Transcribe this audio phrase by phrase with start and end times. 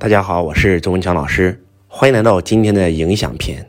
[0.00, 3.66] 大家好，我是周文强老师，欢迎来到今天的影响篇。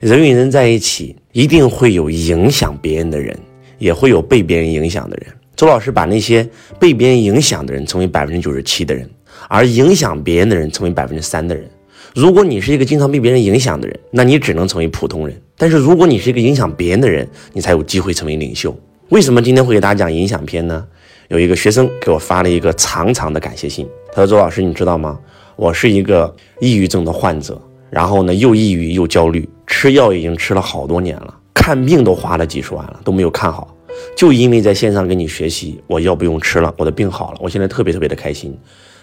[0.00, 3.38] 人与人在一起，一定会有影响别人的人，
[3.76, 5.26] 也会有被别人影响的人。
[5.54, 6.48] 周老师把那些
[6.80, 9.06] 被别人影响的人称为百分之九十七的人，
[9.46, 11.68] 而影响别人的人成为百分之三的人。
[12.14, 18.74] 如果你是一个经常被别人影响的人，那你只能成为普通人；但是如果你是一个影响别人的人，你才有机会成为领袖。
[19.10, 20.82] 为什么今天会给大家讲影响篇呢？
[21.28, 25.20] 有一个学生给我发了一个长长的感谢信，他说：“周老师，你知道吗？
[25.58, 33.74] 我是一个抑郁症的患者，然后呢又抑郁又焦虑，吃药已经吃了好多年了，看病都花了几十万了，都没有看好。
[34.16, 38.56] 就因为在线上跟你学习，我药不用吃了，我的病好了，我现在特别特别的开心。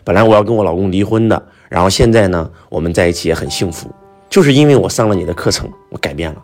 [0.05, 3.89] 本来我要跟我老公离婚的，然后现在呢我们在一起也很幸福，
[4.29, 6.41] 就是因为我上了你的课程，我改变了，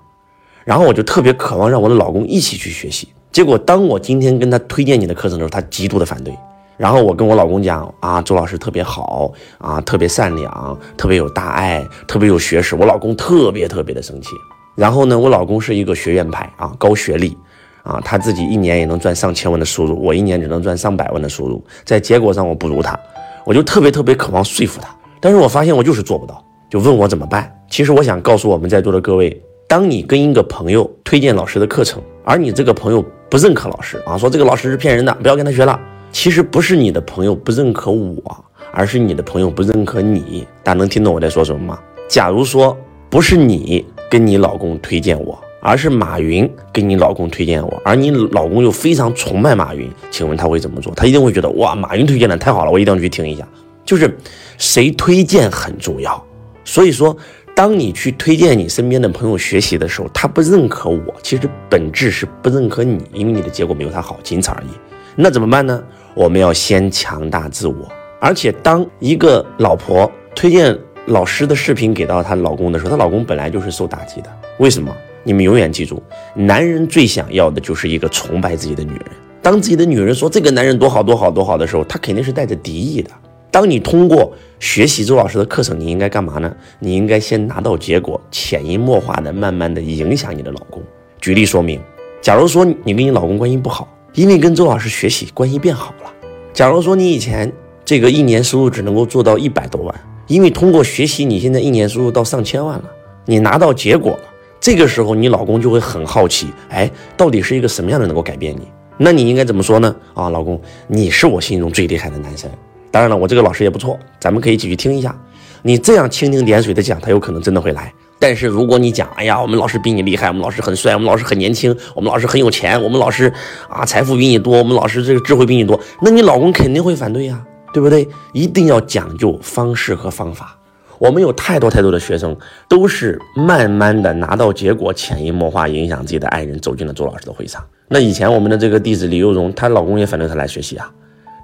[0.65, 6.37] 然后我就特别渴望让我的老公一起去学习。”结果，当我今天跟他推荐你的课程的时候，他极度的反对。
[6.81, 12.75] 然后我跟我老公讲啊，周老师特别好啊，特别善良，特别有大爱，特别有学识。
[12.75, 14.29] 我老公特别特别的生气。
[14.73, 17.37] 然后呢，我老公是一个学院派啊，高学历
[17.83, 21.63] 啊，他自己一年也能赚上千万的收入，我一年只能赚上百万的收入。
[21.85, 22.99] 在结果上我不如他，
[23.45, 27.55] 我就特别特别渴望说服他，但是我发现我就是做不到，就问我怎么办。
[27.69, 33.05] 其实我想告诉我们在座的各位，当你跟一个朋友推荐老师的课程，而你这个朋友。
[33.29, 35.79] 不认可老师啊，说这个老师是骗人的，不要跟他学了。
[36.11, 40.45] 其实不是你的朋友不认可我，而是你的朋友不认可你。
[40.63, 41.79] 大家能听懂我在说什么吗？
[42.07, 42.77] 假如说
[43.09, 50.93] 不是你跟你老公推荐我，而是马云跟你老公推荐我，而你老公又非常崇拜马云，请问他会怎么做？
[50.95, 53.47] 他一定会觉得哇，马云推荐的太好了，我一定要去听一下。
[53.85, 54.17] 就是
[54.57, 56.23] 谁推荐很重要，
[56.63, 57.15] 所以说。
[57.53, 64.67] 当你去推荐你身边的朋友学习的时候，他不认可我，其实本质是不认可你，因为你的结果没有他好，仅此而已。
[65.15, 65.83] 那怎么办呢？
[66.13, 67.87] 我们要先强大自我。
[68.19, 74.29] 而且，当一个老婆推荐老师的视频给到她老公的时候，她老公本来就是受打击的。
[74.59, 74.95] 为什么？
[75.23, 76.01] 你们永远记住，
[76.33, 79.05] 男人最想要的就是一个崇拜自己的女人。
[79.41, 83.11] 当自己的女人说这个男人多好多好多好的时候，他肯定是带着敌意的。
[83.51, 86.55] 当你通过学习周老师的课程，你应该干嘛呢？
[86.79, 90.81] 你应该先拿到结果，潜移默化的、慢慢的影响你的老公。
[91.19, 91.79] 举例说明，
[92.21, 96.11] 假如说你跟你老公关系不好，因为跟周老师学习，关系变好了。
[96.53, 97.51] 假如说你以前
[97.85, 99.95] 这个一年收入只能够做到一百多万，
[100.27, 102.83] 因为通过学习，你现在一年收入到上千万了，
[103.25, 104.23] 你拿到结果了。
[104.59, 108.67] 这个时候，你老公就会很好奇，哎，到底是一个什么样的能够改变你？
[108.97, 109.95] 那你应该怎么说呢？
[110.13, 112.51] 啊，老公，你是我心中最厉害的男神。
[112.91, 115.17] 当然了，我这个老师也不错，咱们可以继续听一下。
[115.63, 117.91] 你这样蜻蜓点水的讲，他有可能真的会来。
[118.21, 123.33] 但是如果你讲，哎呀，我们老师比你厉害，我们老师很帅，我们老师很年轻，我们老师很有钱，我们老师
[123.67, 127.43] 啊财富比你多，我们老师这个智慧比你多，那你老公肯定会反对呀，
[127.73, 128.07] 对不对？
[128.31, 130.55] 一定要讲究方式和方法。
[130.99, 132.37] 我们有太多太多的学生
[132.69, 137.65] 都是慢慢的拿到结果，潜移默化影响自己的爱人走进了周老师的会场。
[137.87, 140.91] 那以前我们的这个弟子李幼荣，她老公也反对她来学习啊。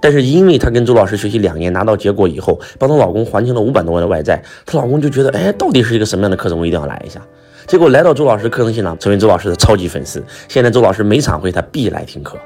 [0.02, 7.22] 但是因为她跟周老师学习两年，拿到结果以后，帮她老公还清了五百多万的外债，她老公就觉得，哎，到底是一个什么样的课程，我一定要来一下。
[7.66, 10.24] 结果来到周老师课程现场，成为周老师的超级粉丝。
[10.47, 12.38] 现在周老师每场会他必来听课，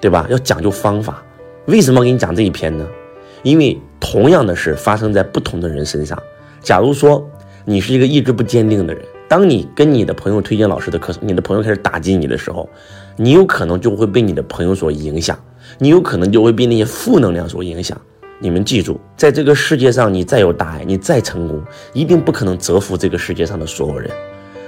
[0.00, 0.26] 对吧？
[0.30, 1.22] 要讲究方法。
[1.66, 2.86] 为什么给你讲这一篇呢？
[3.42, 6.16] 因为同样的事发生在不同的人身上。
[6.60, 7.28] 假如说
[7.64, 12.68] 你是一个意志不坚定的人，当你跟你的朋友推荐老师的课程，你的朋友开始打击你的时候，
[13.16, 15.38] 你有可能就会被你的朋友所影响。
[15.78, 18.00] 你有可能就会被那些负能量所影响。
[18.38, 24.10] 你们记住，在这个世界上，你再有大爱，你再成功，一定不可能折服这个世界上的所有人。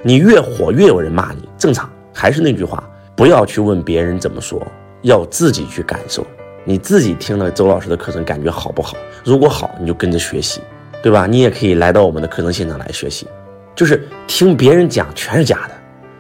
[0.03, 1.89] 你越火，越有人骂你，正常。
[2.13, 2.83] 还是那句话，
[3.17, 4.61] 不要去问别人怎么说，
[5.01, 6.27] 要自己去感受。
[6.65, 8.95] 你自己听了周老师的课程，感觉好不好？
[9.25, 10.61] 如果好，你就跟着学习，
[11.03, 11.27] 对吧？
[11.27, 13.27] 你也可以来到我们的课程现场来学习。
[13.75, 15.75] 就是听别人讲全是假的，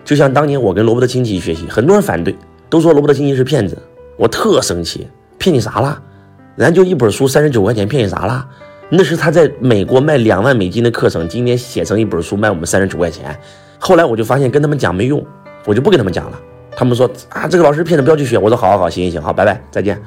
[0.04, 2.34] 就像当年我跟罗伯特清崎学习，很多人反对，
[2.70, 3.76] 都说罗伯特清崎是骗子。
[4.16, 5.08] 我特生气，
[5.38, 6.00] 骗你啥了？
[6.56, 8.46] 人家就一本书三十九块钱，骗你啥了？
[8.90, 13.34] 那是他在美国卖两万美金的课程，今天写成一本书卖我们三十九块钱。
[13.78, 15.24] 后来我就发现跟他们讲没用，
[15.64, 16.38] 我就不跟他们讲了。
[16.76, 18.36] 他们说啊，这个老师骗子，不要去学。
[18.36, 20.00] 我说好好好，行行行，好，拜拜，再见。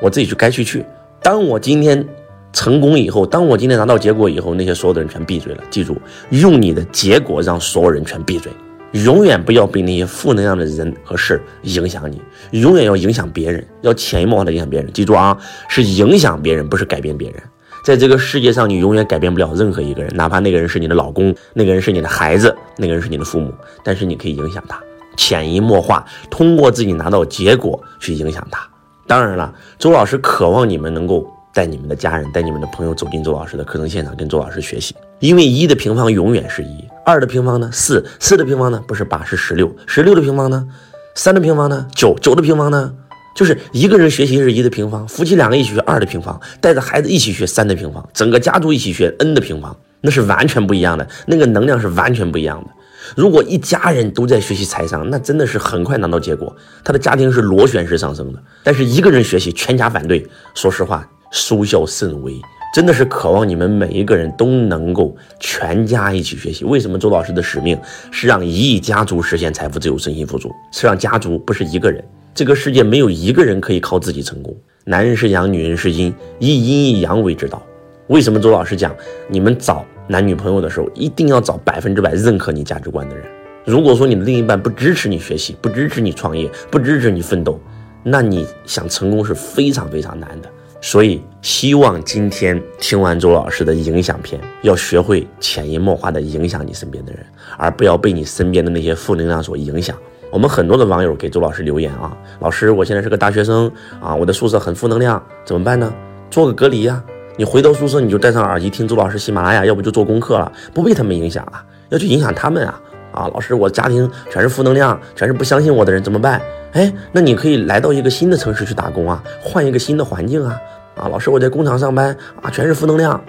[0.00, 0.84] 我自己去该去去。
[1.22, 2.06] 当我今天
[2.52, 5.62] 成功以后，当我今天拿到结果以后，那些所有的人全闭嘴了。
[5.70, 5.96] 记住，
[6.30, 8.52] 用你的结果让所有人全闭嘴。
[8.92, 12.20] 永远不要被那些负能量的人和事影响你，
[12.52, 14.92] 永远要影响别人，要潜移默化的影响别人。
[14.92, 15.36] 记住啊，
[15.68, 17.42] 是影响别人，不是改变别人。
[17.84, 23.52] 在这个世界上，你永远改变不了任何一个人，哪怕那个人是你的老公，那个人是你的孩子，那个人是你的父母，
[23.82, 24.82] 但是你可以影响他，
[25.16, 28.68] 潜移默化，通过自己拿到结果去影响他。
[29.06, 31.26] 当然了，周老师渴望你们能够。
[31.54, 34.94] 带你们的家人、带你们的朋友走进周老师的课程现场，跟周老师学习。
[35.20, 40.66] 因为一的平方永远是一，二的平方呢四，四的平方呢不是八是十六，十六的平方呢，
[41.14, 42.92] 三的平方呢九，九的平方呢
[43.34, 52.70] 就是一个人学习是一的平方，夫妻两个一起学二的平方，带着孩子一起学三的平方，整个家族一起学 n 的平方，那是完全不一样的，那个能量是完全不一样的。
[53.16, 56.54] 如果一家人都在学习财商，那真的是很快拿到结果，
[56.84, 58.38] 他的家庭是螺旋式上升的。
[58.62, 62.40] 但是一个人学习，全家反对，说实话，收效甚微。
[62.74, 66.64] 真的是渴望你们每一个人都能够全家一起学习。
[66.64, 67.78] 为什么周老师的使命
[68.10, 70.54] 是让一亿家族实现财富自由、身心富足？
[70.70, 72.04] 是让家族不是一个人，
[72.34, 74.54] 这个世界没有一个人可以靠自己成功。
[74.84, 77.62] 男人是阳，女人是阴，一阴一阳为之道。
[78.08, 78.94] 为什么周老师讲，
[79.28, 83.24] 你们找男女朋友的时候，一定要找百分之百认可你价值观的人。
[83.64, 87.60] 如果说你的另一半不支持你学习，不支持你创业，不支持你奋斗，
[88.02, 90.48] 那你想成功是非常非常难的。
[90.80, 97.26] 所以，希望今天听完周老师的影响篇，要学会潜移默化的影响你身边的人，
[97.56, 99.96] 而不要被你身边的那些负能量所影响。
[100.30, 103.70] 我们很多的网友给周老师留言啊，老师，我现在是个大学生
[104.00, 105.92] 啊，我的宿舍很负能量，怎么办呢？
[106.30, 107.02] 做个隔离呀。
[107.36, 112.80] 你回到宿舍，你就戴上耳机听周老师喜马拉雅，要不就做功课了，不被他们影响了，要去影响他们啊！
[113.18, 116.40] 啊，老师，我家庭全是负能量，全是不相信我的人，怎么办？
[116.72, 120.56] 哎，那你可以来到一个新的城市去打工啊，换一个新的环境啊！
[120.94, 123.20] 啊，老师，我在工厂上班啊，全是负能量，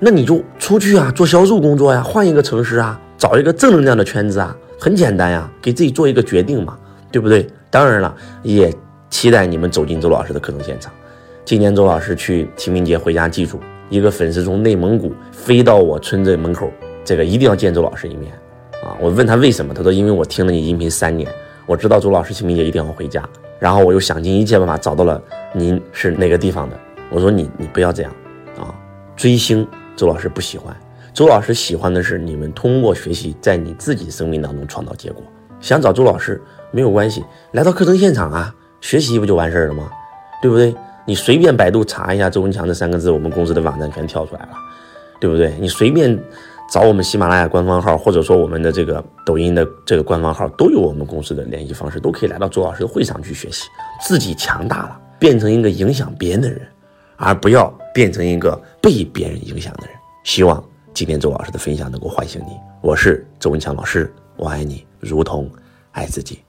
[0.00, 6.76] 那你就出去啊，做销售工作呀，换一个城市啊，找一个正能量的圈子啊，很简单呀，给自己做一个决定嘛，
[7.12, 7.46] 对不对？
[7.70, 8.12] 当然了，
[8.42, 8.74] 也
[9.08, 10.92] 期待你们走进周老师的课程现场。
[11.44, 16.70] 今年周老师去清明节回家祭祖，一个粉丝从内蒙古飞到我村子门口，
[17.04, 18.32] 这个一定要见周老师一面
[18.82, 18.96] 啊！
[19.00, 21.30] 我问他为什么，他说因为我听了你音频三年，
[21.66, 23.22] 我知道周老师清明节一定要回家，
[23.58, 25.20] 然后我又想尽一切办法找到了
[25.52, 26.78] 您是哪个地方的。
[27.10, 28.12] 我说你你不要这样
[28.58, 28.74] 啊！
[29.16, 29.66] 追星
[29.96, 30.76] 周老师不喜欢，
[31.12, 35.22] 周老师喜欢的是你们通过学习在你自己生命当中创造结果。
[35.60, 36.40] 想找周老师
[36.70, 39.90] 没有关系，来到课程现场啊，学习不就完事儿了吗？
[40.40, 40.74] 对不对？
[41.04, 44.50] 你随便百度查一下“周文强”这三个字，我们公司的网站全跳出来了，
[45.18, 45.56] 对不对？
[45.58, 46.16] 你随便
[46.70, 53.68] 找我们喜马拉雅官方号，或者说我们的这个抖音的这个官方号，都有我们公司的联系方式，都可以来到周老师的会上去学习。
[54.02, 56.60] 自己强大了，变成一个影响别人的人，
[57.16, 59.96] 而不要变成一个被别人影响的人。
[60.24, 60.62] 希望
[60.92, 62.52] 今天周老师的分享能够唤醒你。
[62.82, 65.50] 我是周文强老师，我爱你如同
[65.92, 66.40] 爱自己。